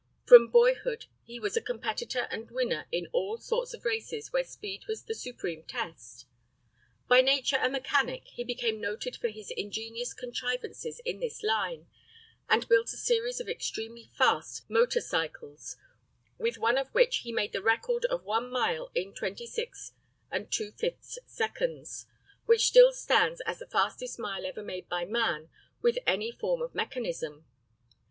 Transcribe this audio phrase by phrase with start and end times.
[0.25, 4.87] From boyhood he was a competitor and winner in all sorts of races where speed
[4.87, 6.25] was the supreme test.
[7.07, 11.85] By nature a mechanic, he became noted for his ingenious contrivances in this line,
[12.49, 15.77] and built a series of extremely fast motor cycles,
[16.39, 19.93] with one of which he made the record of one mile in 26⅖
[21.27, 22.07] seconds,
[22.47, 25.51] which still stands as the fastest mile ever made by man
[25.83, 27.45] with any form of mechanism.